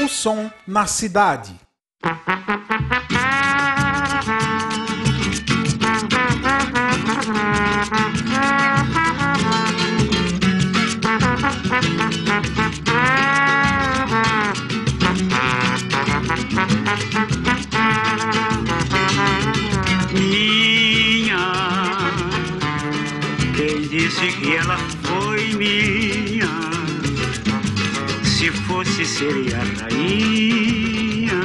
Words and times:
O 0.00 0.08
som 0.08 0.48
na 0.66 0.86
cidade. 0.86 1.52
Minha, 20.12 21.38
quem 23.56 23.82
disse 23.88 24.28
que 24.32 24.54
ela 24.56 24.78
foi 25.02 25.54
minha? 25.54 26.67
Se 28.48 28.52
fosse, 28.62 29.04
seria 29.04 29.58
a 29.58 29.82
rainha 29.82 31.38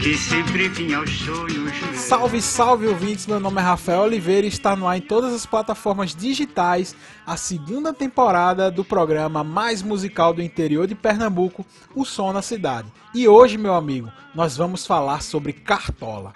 que 0.00 0.16
sempre 0.16 0.68
vinha 0.68 0.98
aos 0.98 1.10
sonhos. 1.10 1.72
Salve, 1.96 2.40
salve 2.40 2.86
ouvintes! 2.86 3.26
Meu 3.26 3.40
nome 3.40 3.60
é 3.60 3.64
Rafael 3.64 4.02
Oliveira 4.02 4.46
e 4.46 4.48
está 4.48 4.76
no 4.76 4.86
ar 4.86 4.96
em 4.96 5.00
todas 5.00 5.34
as 5.34 5.44
plataformas 5.44 6.14
digitais 6.14 6.94
a 7.26 7.36
segunda 7.36 7.92
temporada 7.92 8.70
do 8.70 8.84
programa 8.84 9.42
mais 9.42 9.82
musical 9.82 10.32
do 10.32 10.40
interior 10.40 10.86
de 10.86 10.94
Pernambuco, 10.94 11.66
O 11.92 12.04
Som 12.04 12.32
na 12.32 12.40
Cidade. 12.40 12.86
E 13.12 13.26
hoje, 13.26 13.58
meu 13.58 13.74
amigo, 13.74 14.08
nós 14.32 14.56
vamos 14.56 14.86
falar 14.86 15.22
sobre 15.22 15.52
Cartola. 15.52 16.32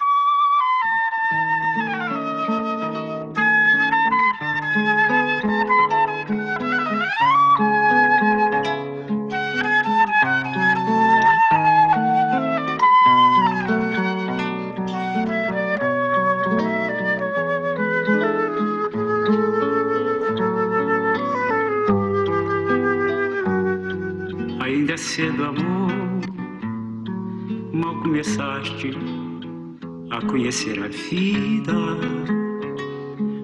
Cedo, 25.21 25.45
amor, 25.45 25.91
mal 27.71 27.95
começaste 28.01 28.89
a 30.09 30.25
conhecer 30.25 30.83
a 30.83 30.87
vida. 30.87 31.73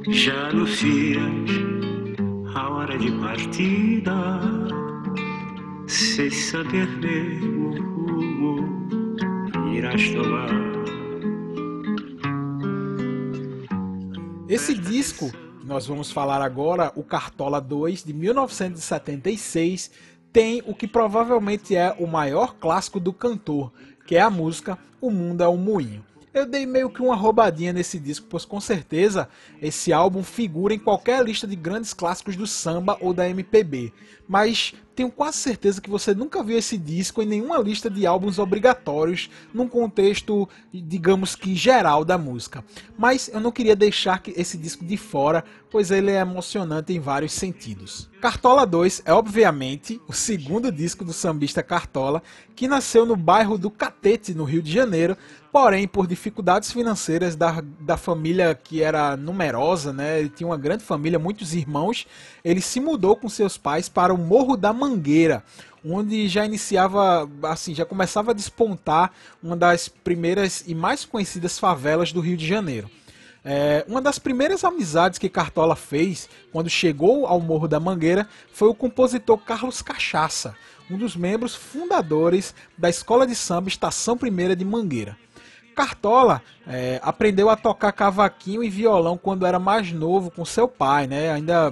Já 0.09 0.51
no 0.53 0.65
fias 0.65 1.21
a 2.55 2.69
hora 2.69 2.97
de 2.97 3.11
partida, 3.19 4.41
sem 5.85 6.31
saber 6.31 6.87
mesmo 6.97 7.69
o 7.69 8.15
rumo 8.15 9.71
irás 9.71 10.09
tomar. 10.09 10.49
Esse 14.49 14.73
disco 14.73 15.31
nós 15.63 15.85
vamos 15.85 16.09
falar 16.09 16.41
agora, 16.41 16.93
o 16.95 17.03
Cartola 17.03 17.59
2 17.59 18.03
de 18.05 18.13
1976, 18.13 19.91
tem 20.31 20.61
o 20.65 20.73
que 20.73 20.87
provavelmente 20.87 21.75
é 21.75 21.95
o 21.97 22.07
maior 22.07 22.55
clássico 22.55 22.99
do 22.99 23.13
cantor, 23.13 23.71
que 24.05 24.15
é 24.15 24.21
a 24.21 24.29
música 24.29 24.77
O 24.99 25.09
Mundo 25.09 25.43
é 25.43 25.47
um 25.47 25.57
Moinho. 25.57 26.05
Eu 26.33 26.45
dei 26.45 26.65
meio 26.65 26.89
que 26.89 27.01
uma 27.01 27.15
roubadinha 27.15 27.73
nesse 27.73 27.99
disco, 27.99 28.27
pois 28.29 28.45
com 28.45 28.61
certeza 28.61 29.27
esse 29.61 29.91
álbum 29.91 30.23
figura 30.23 30.73
em 30.73 30.79
qualquer 30.79 31.23
lista 31.23 31.47
de 31.47 31.55
grandes 31.55 31.93
clássicos 31.93 32.35
do 32.35 32.45
samba 32.45 32.97
ou 33.01 33.13
da 33.13 33.27
MPB. 33.27 33.91
Mas 34.27 34.75
tenho 34.97 35.11
quase 35.11 35.37
certeza 35.37 35.79
que 35.79 35.91
você 35.91 36.15
nunca 36.15 36.41
viu 36.41 36.57
esse 36.57 36.75
disco 36.75 37.21
em 37.21 37.25
nenhuma 37.27 37.59
lista 37.59 37.87
de 37.87 38.07
álbuns 38.07 38.39
obrigatórios 38.39 39.29
num 39.53 39.67
contexto, 39.67 40.49
digamos 40.73 41.35
que 41.35 41.53
geral 41.53 42.03
da 42.03 42.17
música. 42.17 42.65
Mas 42.97 43.29
eu 43.31 43.39
não 43.39 43.51
queria 43.51 43.75
deixar 43.75 44.19
esse 44.35 44.57
disco 44.57 44.83
de 44.83 44.97
fora, 44.97 45.43
pois 45.69 45.91
ele 45.91 46.09
é 46.09 46.19
emocionante 46.19 46.93
em 46.93 46.99
vários 46.99 47.33
sentidos. 47.33 48.09
Cartola 48.19 48.65
2 48.65 49.03
é 49.05 49.13
obviamente 49.13 50.01
o 50.07 50.13
segundo 50.13 50.71
disco 50.71 51.05
do 51.05 51.13
sambista 51.13 51.61
Cartola, 51.61 52.23
que 52.55 52.67
nasceu 52.67 53.05
no 53.05 53.15
bairro 53.15 53.55
do 53.55 53.69
Catete, 53.69 54.33
no 54.33 54.43
Rio 54.43 54.63
de 54.63 54.71
Janeiro, 54.71 55.15
porém 55.51 55.87
por 55.87 56.07
dificuldades 56.07 56.71
financeiras 56.71 57.35
da, 57.35 57.63
da 57.79 57.95
família 57.95 58.55
que 58.55 58.81
era 58.81 59.15
numerosa, 59.15 59.93
né? 59.93 60.19
Ele 60.19 60.29
tinha 60.29 60.47
uma 60.47 60.57
grande 60.57 60.83
família, 60.83 61.19
muitos 61.19 61.53
irmãos, 61.53 62.07
ele 62.43 62.61
se 62.61 62.79
mudou 62.79 63.15
com 63.15 63.29
seus 63.29 63.57
pais 63.57 63.87
para 63.87 64.13
o 64.13 64.17
Morro 64.17 64.57
da 64.57 64.73
Mangueira, 64.87 65.43
onde 65.85 66.27
já 66.27 66.45
iniciava, 66.45 67.29
assim, 67.43 67.75
já 67.75 67.85
começava 67.85 68.31
a 68.31 68.33
despontar 68.33 69.11
uma 69.43 69.55
das 69.55 69.87
primeiras 69.87 70.63
e 70.65 70.73
mais 70.73 71.03
conhecidas 71.03 71.59
favelas 71.59 72.11
do 72.11 72.21
Rio 72.21 72.37
de 72.37 72.47
Janeiro. 72.47 72.89
É, 73.43 73.85
uma 73.87 74.01
das 74.01 74.19
primeiras 74.19 74.63
amizades 74.63 75.19
que 75.19 75.29
Cartola 75.29 75.75
fez 75.75 76.27
quando 76.51 76.69
chegou 76.69 77.25
ao 77.25 77.39
Morro 77.39 77.67
da 77.67 77.79
Mangueira 77.79 78.27
foi 78.51 78.67
o 78.67 78.75
compositor 78.75 79.37
Carlos 79.37 79.81
Cachaça, 79.81 80.55
um 80.89 80.97
dos 80.97 81.15
membros 81.15 81.55
fundadores 81.55 82.53
da 82.77 82.89
Escola 82.89 83.25
de 83.25 83.35
Samba 83.35 83.69
Estação 83.69 84.17
Primeira 84.17 84.55
de 84.55 84.65
Mangueira. 84.65 85.17
Cartola 85.77 86.41
é, 86.67 86.99
aprendeu 87.03 87.51
a 87.51 87.55
tocar 87.55 87.91
cavaquinho 87.91 88.63
e 88.63 88.69
violão 88.69 89.15
quando 89.15 89.45
era 89.45 89.59
mais 89.59 89.91
novo 89.91 90.31
com 90.31 90.43
seu 90.43 90.67
pai, 90.67 91.05
né? 91.05 91.31
Ainda 91.31 91.71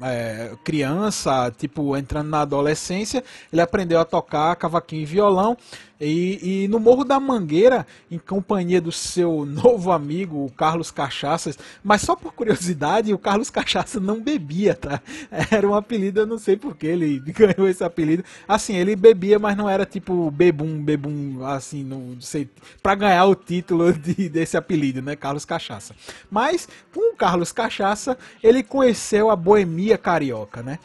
é, 0.00 0.54
criança, 0.64 1.52
tipo 1.54 1.94
entrando 1.98 2.30
na 2.30 2.40
adolescência, 2.40 3.22
ele 3.52 3.60
aprendeu 3.60 4.00
a 4.00 4.06
tocar 4.06 4.56
cavaquinho 4.56 5.02
e 5.02 5.04
violão 5.04 5.54
e, 6.00 6.64
e, 6.64 6.68
no 6.68 6.78
Morro 6.78 7.04
da 7.04 7.18
Mangueira, 7.18 7.86
em 8.10 8.18
companhia 8.18 8.80
do 8.80 8.92
seu 8.92 9.44
novo 9.46 9.90
amigo, 9.90 10.44
o 10.44 10.50
Carlos 10.50 10.90
Cachaças, 10.90 11.58
mas 11.82 12.02
só 12.02 12.14
por 12.14 12.32
curiosidade, 12.32 13.14
o 13.14 13.18
Carlos 13.18 13.48
Cachaça 13.50 13.98
não 13.98 14.20
bebia, 14.20 14.74
tá? 14.74 15.00
Era 15.50 15.66
um 15.66 15.74
apelido, 15.74 16.20
eu 16.20 16.26
não 16.26 16.38
sei 16.38 16.56
porque 16.56 16.86
ele 16.86 17.20
ganhou 17.32 17.68
esse 17.68 17.82
apelido. 17.82 18.24
Assim, 18.46 18.76
ele 18.76 18.94
bebia, 18.94 19.38
mas 19.38 19.56
não 19.56 19.68
era 19.68 19.86
tipo 19.86 20.30
bebum, 20.30 20.82
bebum, 20.82 21.44
assim, 21.44 21.82
não 21.82 22.20
sei, 22.20 22.48
pra 22.82 22.94
ganhar 22.94 23.24
o 23.24 23.34
título 23.34 23.92
de, 23.92 24.28
desse 24.28 24.56
apelido, 24.56 25.00
né? 25.00 25.16
Carlos 25.16 25.44
Cachaça. 25.44 25.94
Mas, 26.30 26.68
com 26.92 27.12
o 27.12 27.16
Carlos 27.16 27.52
Cachaça, 27.52 28.16
ele 28.42 28.62
conheceu 28.62 29.30
a 29.30 29.36
boemia 29.36 29.96
carioca, 29.96 30.62
né? 30.62 30.78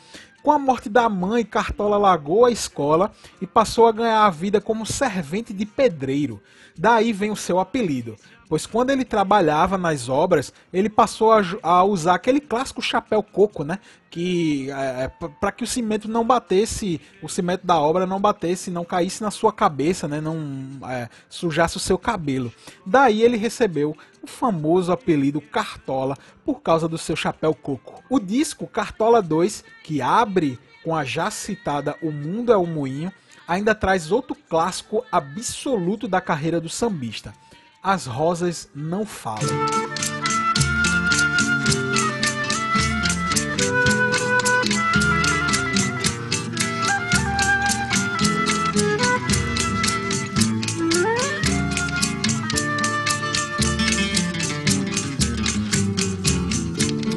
Com 0.43 0.51
a 0.51 0.57
morte 0.57 0.89
da 0.89 1.07
mãe, 1.07 1.45
Cartola 1.45 1.97
largou 1.97 2.45
a 2.45 2.51
escola 2.51 3.11
e 3.39 3.45
passou 3.45 3.87
a 3.87 3.91
ganhar 3.91 4.25
a 4.25 4.29
vida 4.31 4.59
como 4.59 4.87
servente 4.87 5.53
de 5.53 5.67
pedreiro. 5.67 6.41
Daí 6.75 7.13
vem 7.13 7.29
o 7.29 7.35
seu 7.35 7.59
apelido, 7.59 8.15
pois 8.51 8.65
quando 8.65 8.89
ele 8.89 9.05
trabalhava 9.05 9.77
nas 9.77 10.09
obras, 10.09 10.51
ele 10.73 10.89
passou 10.89 11.31
a, 11.31 11.41
a 11.63 11.85
usar 11.85 12.15
aquele 12.15 12.41
clássico 12.41 12.81
chapéu 12.81 13.23
coco, 13.23 13.63
né? 13.63 13.79
Que 14.09 14.69
é, 14.69 15.07
para 15.39 15.53
que 15.53 15.63
o 15.63 15.67
cimento 15.67 16.09
não 16.09 16.25
batesse, 16.25 16.99
o 17.23 17.29
cimento 17.29 17.65
da 17.65 17.79
obra 17.79 18.05
não 18.05 18.19
batesse, 18.19 18.69
não 18.69 18.83
caísse 18.83 19.23
na 19.23 19.31
sua 19.31 19.53
cabeça, 19.53 20.05
né? 20.05 20.19
Não 20.19 20.37
é, 20.85 21.07
sujasse 21.29 21.77
o 21.77 21.79
seu 21.79 21.97
cabelo. 21.97 22.51
Daí 22.85 23.23
ele 23.23 23.37
recebeu 23.37 23.95
o 24.21 24.27
famoso 24.27 24.91
apelido 24.91 25.39
Cartola 25.39 26.17
por 26.43 26.61
causa 26.61 26.89
do 26.89 26.97
seu 26.97 27.15
chapéu 27.15 27.55
coco. 27.55 28.03
O 28.09 28.19
disco 28.19 28.67
Cartola 28.67 29.21
2, 29.21 29.63
que 29.81 30.01
abre 30.01 30.59
com 30.83 30.93
a 30.93 31.05
já 31.05 31.31
citada 31.31 31.95
O 32.01 32.11
Mundo 32.11 32.51
é 32.51 32.57
o 32.57 32.67
Moinho, 32.67 33.13
ainda 33.47 33.73
traz 33.73 34.11
outro 34.11 34.35
clássico 34.35 35.05
absoluto 35.09 36.05
da 36.05 36.19
carreira 36.19 36.59
do 36.59 36.67
sambista. 36.67 37.33
As 37.83 38.05
rosas 38.05 38.69
não 38.75 39.03
falam. 39.03 39.41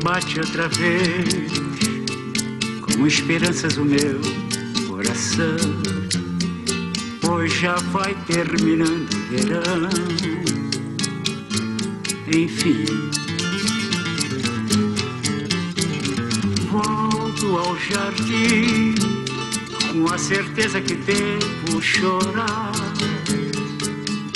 Bate 0.02 0.40
outra 0.40 0.66
vez, 0.68 1.52
com 2.80 3.06
esperanças 3.06 3.76
o 3.76 3.84
meu 3.84 4.18
coração, 4.88 5.58
pois 7.20 7.52
já 7.52 7.74
vai 7.74 8.14
terminando 8.24 9.12
o 9.12 9.28
verão. 9.28 10.53
Enfim, 12.26 12.84
volto 16.70 17.58
ao 17.58 17.76
jardim 17.76 18.94
com 19.92 20.12
a 20.12 20.18
certeza 20.18 20.80
que 20.80 20.94
devo 20.94 21.82
chorar. 21.82 22.72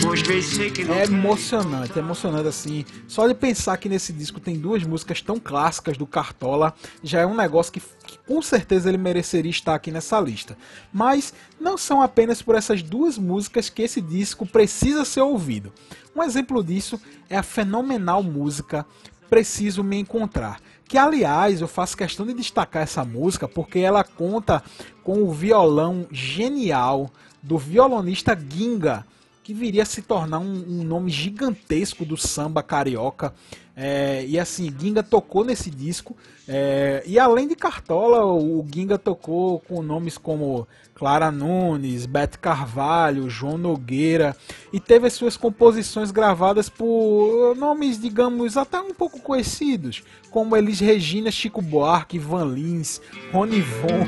Pois 0.03 0.23
que 0.23 0.85
não 0.85 0.95
É 0.95 1.05
emocionante, 1.05 1.93
é 1.97 1.99
emocionante 1.99 2.49
assim. 2.49 2.85
Só 3.07 3.27
de 3.27 3.35
pensar 3.35 3.77
que 3.77 3.89
nesse 3.89 4.13
disco 4.13 4.39
tem 4.39 4.59
duas 4.59 4.83
músicas 4.83 5.21
tão 5.21 5.39
clássicas 5.39 5.97
do 5.97 6.07
Cartola 6.07 6.75
já 7.03 7.21
é 7.21 7.27
um 7.27 7.35
negócio 7.35 7.73
que 7.73 7.83
com 8.29 8.43
certeza 8.43 8.91
ele 8.91 8.99
mereceria 8.99 9.51
estar 9.51 9.75
aqui 9.75 9.91
nessa 9.91 10.21
lista. 10.21 10.57
Mas 10.93 11.33
não 11.59 11.79
são 11.79 12.03
apenas 12.03 12.43
por 12.43 12.55
essas 12.55 12.83
duas 12.83 13.17
músicas 13.17 13.71
que 13.71 13.81
esse 13.81 14.03
disco 14.03 14.45
precisa 14.45 15.03
ser 15.07 15.23
ouvido. 15.23 15.73
Um 16.15 16.23
exemplo 16.23 16.63
disso 16.63 17.01
é 17.31 17.39
a 17.39 17.43
fenomenal 17.43 18.23
música 18.23 18.85
Preciso 19.31 19.83
Me 19.83 19.97
Encontrar. 19.97 20.61
Que 20.87 20.99
aliás 20.99 21.63
eu 21.63 21.69
faço 21.69 21.97
questão 21.97 22.27
de 22.27 22.35
destacar 22.35 22.83
essa 22.83 23.03
música 23.03 23.49
porque 23.49 23.79
ela 23.79 24.05
conta 24.05 24.63
com 25.03 25.23
o 25.23 25.33
violão 25.33 26.07
genial 26.11 27.11
do 27.43 27.57
violonista 27.57 28.39
Ginga, 28.39 29.07
que 29.43 29.55
viria 29.55 29.85
a 29.85 29.87
se 29.87 30.03
tornar 30.03 30.39
um, 30.39 30.81
um 30.81 30.85
nome 30.85 31.11
gigantesco 31.11 32.05
do 32.05 32.17
samba 32.17 32.63
carioca. 32.63 33.33
É, 33.81 34.25
e 34.27 34.37
assim, 34.41 34.75
Ginga 34.77 35.05
tocou 35.05 35.45
nesse 35.45 35.71
disco. 35.71 36.17
É, 36.49 37.01
e 37.07 37.17
além 37.17 37.47
de 37.47 37.55
Cartola, 37.55 38.27
o 38.27 38.67
Ginga 38.75 38.99
tocou 38.99 39.61
com 39.61 39.81
nomes 39.83 40.19
como 40.19 40.67
Clara 40.97 41.31
Nunes, 41.31 42.05
Beth 42.05 42.39
Carvalho, 42.41 43.31
João 43.31 43.57
Nogueira. 43.57 44.37
E 44.73 44.81
teve 44.81 45.07
as 45.07 45.13
suas 45.13 45.37
composições 45.37 46.11
gravadas 46.11 46.69
por 46.69 47.55
nomes, 47.57 48.01
digamos, 48.01 48.57
até 48.57 48.81
um 48.81 48.93
pouco 48.93 49.21
conhecidos, 49.21 50.03
como 50.29 50.57
Elis 50.57 50.81
Regina, 50.81 51.31
Chico 51.31 51.63
Buarque, 51.63 52.19
Van 52.19 52.47
Lins, 52.47 53.01
Rony 53.33 53.61
Von. 53.61 54.07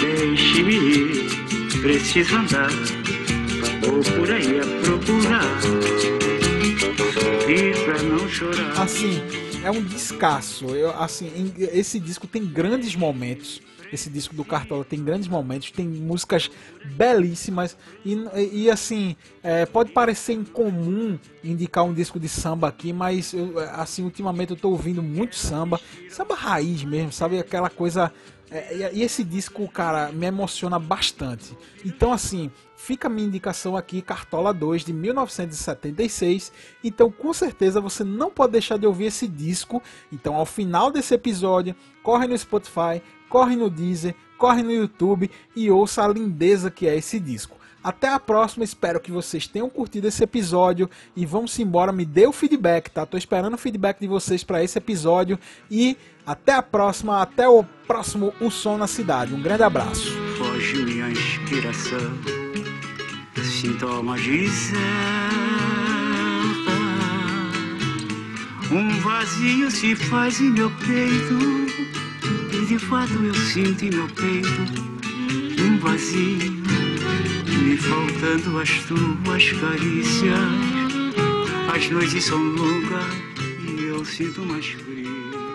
Deixe-me 0.00 0.74
ir, 0.74 1.80
preciso 1.82 2.36
andar, 2.36 2.70
vou 3.82 4.02
por 4.14 4.30
aí 4.30 4.60
a 4.60 4.64
procurar 4.82 5.06
chorar. 7.46 7.85
Assim, 8.78 9.22
é 9.64 9.70
um 9.70 9.82
descasso. 9.82 10.66
Eu, 10.66 10.90
assim, 10.90 11.52
esse 11.58 12.00
disco 12.00 12.26
tem 12.26 12.44
grandes 12.44 12.94
momentos. 12.94 13.60
Esse 13.92 14.10
disco 14.10 14.34
do 14.34 14.44
Cartola 14.44 14.84
tem 14.84 15.02
grandes 15.02 15.28
momentos, 15.28 15.70
tem 15.70 15.86
músicas 15.86 16.50
belíssimas 16.96 17.76
e, 18.04 18.16
e 18.52 18.70
assim 18.70 19.14
é, 19.42 19.64
pode 19.64 19.92
parecer 19.92 20.32
incomum 20.32 21.18
indicar 21.42 21.84
um 21.84 21.94
disco 21.94 22.18
de 22.18 22.28
samba 22.28 22.68
aqui, 22.68 22.92
mas 22.92 23.32
eu, 23.32 23.58
assim 23.74 24.02
ultimamente 24.02 24.50
eu 24.50 24.56
tô 24.56 24.70
ouvindo 24.70 25.02
muito 25.02 25.36
samba, 25.36 25.80
samba 26.10 26.34
raiz 26.34 26.82
mesmo, 26.82 27.12
sabe 27.12 27.38
aquela 27.38 27.70
coisa 27.70 28.12
é, 28.50 28.92
e 28.94 29.02
esse 29.02 29.24
disco, 29.24 29.66
cara, 29.68 30.12
me 30.12 30.26
emociona 30.26 30.78
bastante. 30.78 31.56
Então, 31.84 32.12
assim, 32.12 32.50
fica 32.76 33.08
a 33.08 33.10
minha 33.10 33.26
indicação 33.26 33.76
aqui, 33.76 34.00
Cartola 34.00 34.54
2 34.54 34.84
de 34.84 34.92
1976. 34.92 36.52
Então, 36.82 37.10
com 37.10 37.32
certeza 37.32 37.80
você 37.80 38.04
não 38.04 38.30
pode 38.30 38.52
deixar 38.52 38.78
de 38.78 38.86
ouvir 38.86 39.06
esse 39.06 39.26
disco. 39.26 39.82
Então, 40.12 40.36
ao 40.36 40.46
final 40.46 40.90
desse 40.90 41.14
episódio, 41.14 41.74
corre 42.02 42.26
no 42.28 42.38
Spotify, 42.38 43.02
corre 43.28 43.56
no 43.56 43.68
Deezer, 43.68 44.14
corre 44.38 44.62
no 44.62 44.72
YouTube 44.72 45.30
e 45.54 45.70
ouça 45.70 46.04
a 46.04 46.08
lindeza 46.08 46.70
que 46.70 46.86
é 46.86 46.96
esse 46.96 47.18
disco. 47.18 47.56
Até 47.86 48.08
a 48.08 48.18
próxima, 48.18 48.64
espero 48.64 48.98
que 48.98 49.12
vocês 49.12 49.46
tenham 49.46 49.70
curtido 49.70 50.08
esse 50.08 50.20
episódio 50.20 50.90
e 51.14 51.24
vamos 51.24 51.56
embora, 51.60 51.92
me 51.92 52.04
dê 52.04 52.26
o 52.26 52.32
feedback, 52.32 52.90
tá? 52.90 53.06
Tô 53.06 53.16
esperando 53.16 53.54
o 53.54 53.56
feedback 53.56 54.00
de 54.00 54.08
vocês 54.08 54.42
para 54.42 54.60
esse 54.60 54.76
episódio 54.76 55.38
e 55.70 55.96
até 56.26 56.54
a 56.54 56.62
próxima, 56.62 57.22
até 57.22 57.48
o 57.48 57.62
próximo 57.86 58.34
O 58.40 58.50
Som 58.50 58.76
na 58.76 58.88
Cidade. 58.88 59.32
Um 59.32 59.40
grande 59.40 59.62
abraço. 59.62 60.10
Foge 60.36 60.78
minha 60.78 61.08
inspiração, 61.10 62.00
sintomas 63.40 64.20
de 64.20 64.48
Um 68.72 69.00
vazio 69.00 69.70
se 69.70 69.94
faz 69.94 70.40
em 70.40 70.50
meu 70.50 70.72
peito, 70.72 71.38
e 72.52 72.66
de 72.66 72.80
fato 72.80 73.12
eu 73.12 73.32
sinto 73.32 73.84
em 73.84 73.90
meu 73.90 74.08
peito 74.08 74.95
me 78.26 78.42
faltando 78.42 78.58
as 78.58 78.70
tuas 78.84 79.52
carícias. 79.52 80.38
As 81.72 81.90
noites 81.90 82.24
são 82.24 82.38
longas 82.38 83.04
e 83.60 83.84
eu 83.84 84.04
sinto 84.04 84.44
mais 84.44 84.66
frio. 84.66 85.45